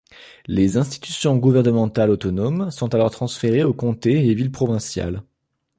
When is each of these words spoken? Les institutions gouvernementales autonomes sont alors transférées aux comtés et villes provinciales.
Les 0.47 0.77
institutions 0.77 1.37
gouvernementales 1.37 2.09
autonomes 2.09 2.71
sont 2.71 2.95
alors 2.95 3.11
transférées 3.11 3.63
aux 3.63 3.75
comtés 3.75 4.25
et 4.25 4.33
villes 4.33 4.51
provinciales. 4.51 5.21